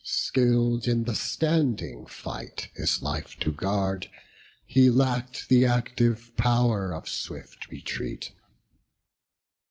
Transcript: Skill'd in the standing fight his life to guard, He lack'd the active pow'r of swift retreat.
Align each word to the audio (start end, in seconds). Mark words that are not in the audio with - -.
Skill'd 0.03 0.87
in 0.87 1.03
the 1.03 1.13
standing 1.13 2.07
fight 2.07 2.69
his 2.73 3.03
life 3.03 3.35
to 3.37 3.51
guard, 3.51 4.09
He 4.65 4.89
lack'd 4.89 5.47
the 5.47 5.63
active 5.67 6.31
pow'r 6.37 6.91
of 6.91 7.07
swift 7.07 7.69
retreat. 7.69 8.31